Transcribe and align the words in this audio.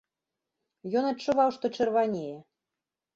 Ён 1.01 1.09
адчуваў, 1.09 1.49
што 1.57 1.65
чырванее. 1.75 2.33